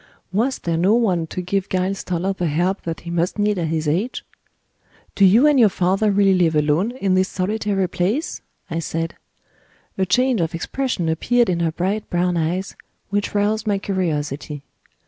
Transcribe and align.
Was 0.31 0.57
there 0.57 0.77
no 0.77 0.95
one 0.95 1.27
to 1.27 1.43
give 1.43 1.69
Giles 1.69 2.03
Toller 2.03 2.33
the 2.33 2.47
help 2.47 2.81
that 2.85 3.01
he 3.01 3.11
must 3.11 3.37
need 3.37 3.59
at 3.59 3.67
his 3.67 3.87
age? 3.87 4.25
"Do 5.13 5.23
you 5.23 5.45
and 5.45 5.59
your 5.59 5.69
father 5.69 6.09
really 6.09 6.33
live 6.33 6.55
alone 6.55 6.89
in 6.93 7.13
this 7.13 7.29
solitary 7.29 7.87
place?" 7.87 8.41
I 8.67 8.79
said. 8.79 9.15
A 9.99 10.07
change 10.07 10.41
of 10.41 10.55
expression 10.55 11.07
appeared 11.07 11.51
in 11.51 11.59
her 11.59 11.71
bright 11.71 12.09
brown 12.09 12.35
eyes 12.35 12.75
which 13.11 13.35
roused 13.35 13.67
my 13.67 13.77
curiosity. 13.77 14.63